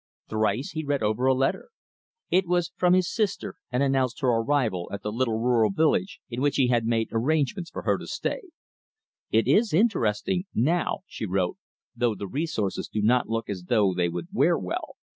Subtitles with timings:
[0.27, 1.69] Thrice he read over a letter.
[2.31, 6.41] It was from his sister, and announced her arrival at the little rural village in
[6.41, 8.41] which he had made arrangements for her to stay.
[9.29, 11.59] "It is interesting, now," she wrote,
[11.95, 14.95] "though the resources do not look as though they would wear well.